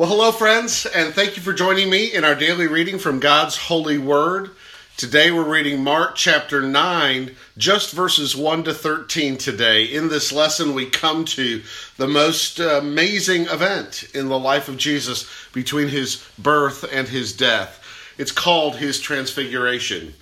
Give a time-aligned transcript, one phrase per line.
[0.00, 3.58] Well, hello, friends, and thank you for joining me in our daily reading from God's
[3.58, 4.52] holy word.
[4.96, 9.84] Today we're reading Mark chapter 9, just verses 1 to 13 today.
[9.84, 11.62] In this lesson, we come to
[11.98, 17.84] the most amazing event in the life of Jesus between his birth and his death.
[18.16, 20.14] It's called his transfiguration.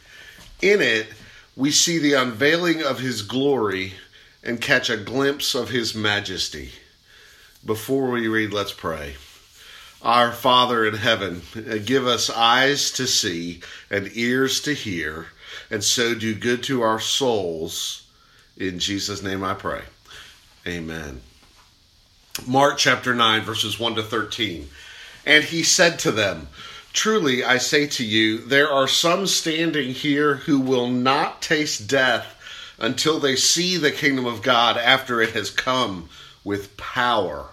[0.60, 1.06] In it,
[1.54, 3.92] we see the unveiling of his glory
[4.42, 6.72] and catch a glimpse of his majesty.
[7.64, 9.14] Before we read, let's pray.
[10.02, 11.42] Our Father in heaven,
[11.84, 13.60] give us eyes to see
[13.90, 15.26] and ears to hear,
[15.70, 18.06] and so do good to our souls.
[18.56, 19.82] In Jesus' name I pray.
[20.66, 21.20] Amen.
[22.46, 24.68] Mark chapter 9, verses 1 to 13.
[25.26, 26.48] And he said to them,
[26.92, 32.34] Truly I say to you, there are some standing here who will not taste death
[32.78, 36.08] until they see the kingdom of God after it has come
[36.44, 37.50] with power.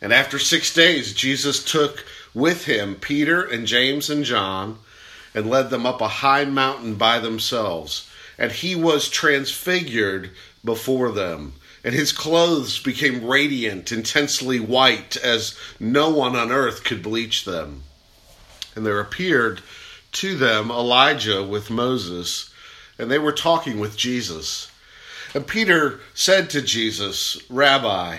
[0.00, 4.78] And after six days, Jesus took with him Peter and James and John
[5.34, 8.08] and led them up a high mountain by themselves.
[8.38, 10.30] And he was transfigured
[10.64, 11.54] before them.
[11.84, 17.82] And his clothes became radiant, intensely white, as no one on earth could bleach them.
[18.74, 19.62] And there appeared
[20.12, 22.50] to them Elijah with Moses,
[22.98, 24.70] and they were talking with Jesus.
[25.34, 28.18] And Peter said to Jesus, Rabbi,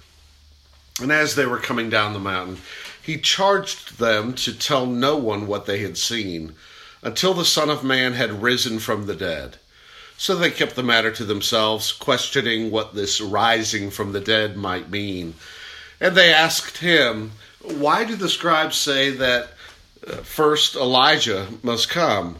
[0.99, 2.57] And as they were coming down the mountain,
[3.01, 6.53] he charged them to tell no one what they had seen
[7.01, 9.57] until the Son of Man had risen from the dead.
[10.17, 14.91] So they kept the matter to themselves, questioning what this rising from the dead might
[14.91, 15.33] mean.
[15.99, 17.31] And they asked him,
[17.61, 19.49] Why do the scribes say that
[20.05, 22.37] uh, first Elijah must come?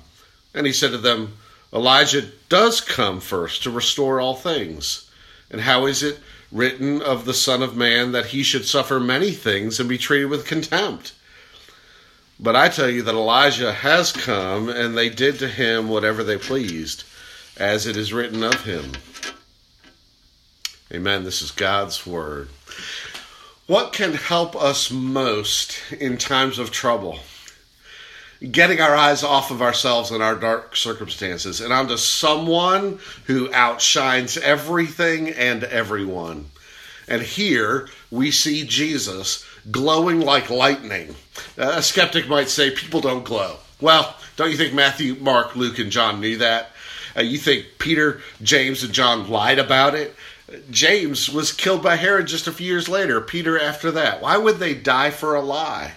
[0.54, 1.38] And he said to them,
[1.74, 5.10] Elijah does come first to restore all things.
[5.50, 6.20] And how is it
[6.52, 10.26] written of the Son of Man that he should suffer many things and be treated
[10.26, 11.14] with contempt?
[12.40, 16.38] But I tell you that Elijah has come, and they did to him whatever they
[16.38, 17.04] pleased,
[17.58, 18.94] as it is written of him.
[20.92, 21.24] Amen.
[21.24, 22.50] This is God's word.
[23.68, 27.20] What can help us most in times of trouble?
[28.50, 34.36] Getting our eyes off of ourselves and our dark circumstances and onto someone who outshines
[34.38, 36.48] everything and everyone.
[37.08, 41.16] And here we see Jesus glowing like lightning.
[41.58, 43.58] A skeptic might say people don't glow.
[43.80, 46.72] Well, don't you think Matthew, Mark, Luke, and John knew that?
[47.16, 50.16] Uh, you think Peter, James, and John lied about it?
[50.70, 54.22] James was killed by Herod just a few years later, Peter after that.
[54.22, 55.94] Why would they die for a lie?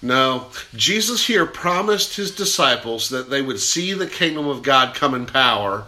[0.00, 5.14] No, Jesus here promised his disciples that they would see the kingdom of God come
[5.14, 5.86] in power.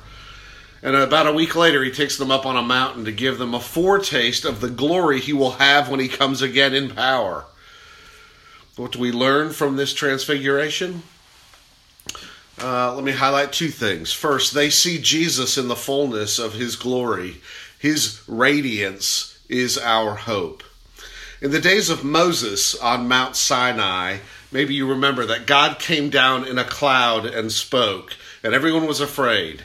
[0.83, 3.55] And about a week later, he takes them up on a mountain to give them
[3.55, 7.45] a foretaste of the glory he will have when he comes again in power.
[8.77, 11.03] What do we learn from this transfiguration?
[12.61, 14.13] Uh, let me highlight two things.
[14.13, 17.41] First, they see Jesus in the fullness of his glory,
[17.79, 20.63] his radiance is our hope.
[21.43, 24.19] In the days of Moses on Mount Sinai,
[24.53, 28.15] maybe you remember that God came down in a cloud and spoke,
[28.45, 29.65] and everyone was afraid.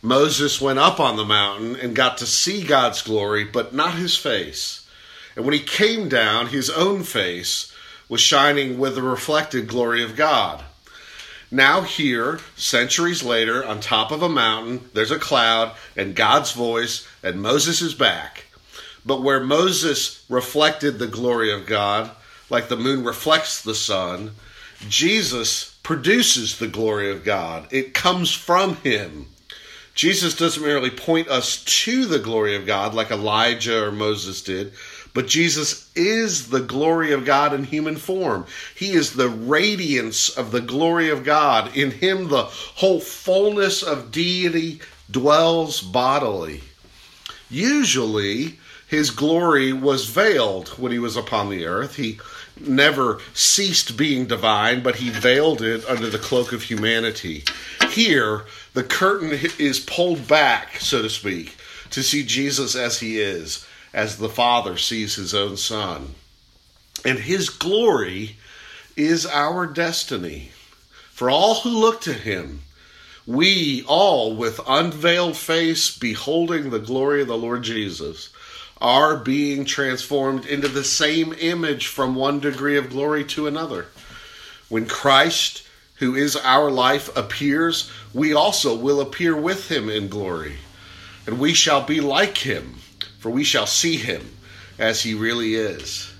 [0.00, 4.16] Moses went up on the mountain and got to see God's glory, but not his
[4.16, 4.88] face.
[5.34, 7.72] And when he came down, his own face
[8.08, 10.62] was shining with the reflected glory of God.
[11.50, 17.08] Now, here, centuries later, on top of a mountain, there's a cloud and God's voice,
[17.24, 18.44] and Moses is back.
[19.08, 22.10] But where Moses reflected the glory of God,
[22.50, 24.32] like the moon reflects the sun,
[24.86, 27.72] Jesus produces the glory of God.
[27.72, 29.28] It comes from him.
[29.94, 34.74] Jesus doesn't merely point us to the glory of God like Elijah or Moses did,
[35.14, 38.44] but Jesus is the glory of God in human form.
[38.76, 41.74] He is the radiance of the glory of God.
[41.74, 46.60] In him, the whole fullness of deity dwells bodily.
[47.48, 48.58] Usually,
[48.88, 51.96] his glory was veiled when he was upon the earth.
[51.96, 52.18] He
[52.58, 57.44] never ceased being divine, but he veiled it under the cloak of humanity.
[57.90, 61.56] Here, the curtain is pulled back, so to speak,
[61.90, 66.14] to see Jesus as he is, as the Father sees his own Son.
[67.04, 68.36] And his glory
[68.96, 70.50] is our destiny.
[71.10, 72.62] For all who look to him,
[73.26, 78.30] we all with unveiled face, beholding the glory of the Lord Jesus,
[78.80, 83.86] are being transformed into the same image from one degree of glory to another.
[84.68, 85.66] When Christ,
[85.96, 90.56] who is our life, appears, we also will appear with him in glory.
[91.26, 92.76] And we shall be like him,
[93.18, 94.36] for we shall see him
[94.78, 96.12] as he really is.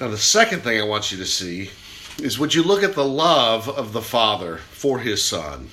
[0.00, 1.70] Now, the second thing I want you to see
[2.18, 5.68] is would you look at the love of the Father for his Son?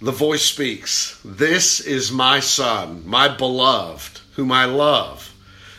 [0.00, 5.34] The voice speaks, This is my Son, my beloved, whom I love.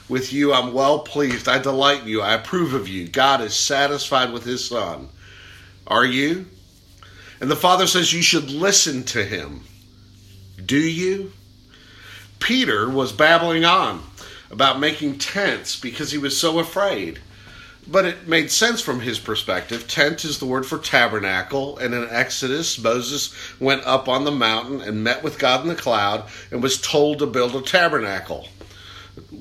[0.09, 1.47] With you I'm well pleased.
[1.47, 2.21] I delight in you.
[2.21, 3.07] I approve of you.
[3.07, 5.09] God is satisfied with his Son.
[5.87, 6.47] Are you?
[7.39, 9.63] And the Father says you should listen to him.
[10.65, 11.31] Do you?
[12.39, 14.03] Peter was babbling on
[14.51, 17.19] about making tents because he was so afraid.
[17.91, 19.87] But it made sense from his perspective.
[19.87, 24.81] Tent is the word for tabernacle, and in Exodus, Moses went up on the mountain
[24.81, 28.47] and met with God in the cloud and was told to build a tabernacle,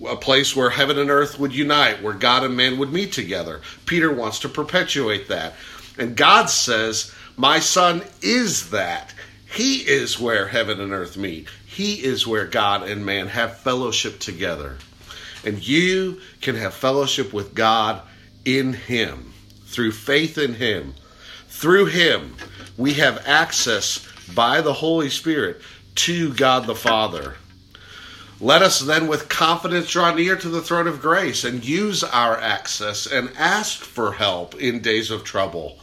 [0.08, 3.60] a place where heaven and earth would unite, where God and man would meet together.
[3.84, 5.52] Peter wants to perpetuate that.
[5.98, 9.12] And God says, My son is that.
[9.44, 11.48] He is where heaven and earth meet.
[11.66, 14.78] He is where God and man have fellowship together.
[15.44, 18.02] And you can have fellowship with God
[18.48, 19.34] in Him,
[19.66, 20.94] through faith in Him.
[21.48, 22.36] Through Him,
[22.76, 25.60] we have access by the Holy Spirit
[25.96, 27.34] to God the Father.
[28.40, 32.38] Let us then with confidence draw near to the throne of grace and use our
[32.38, 35.78] access and ask for help in days of trouble,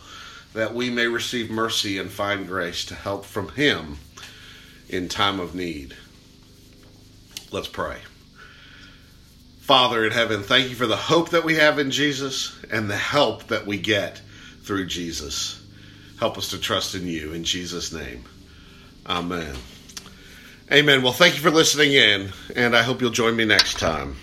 [0.53, 3.97] that we may receive mercy and find grace to help from Him
[4.87, 5.95] in time of need.
[7.51, 7.97] Let's pray.
[9.65, 12.95] Father in heaven, thank you for the hope that we have in Jesus and the
[12.95, 14.21] help that we get
[14.61, 15.59] through Jesus.
[16.19, 18.25] Help us to trust in you in Jesus' name.
[19.07, 19.55] Amen.
[20.71, 21.01] Amen.
[21.01, 24.17] Well, thank you for listening in, and I hope you'll join me next time.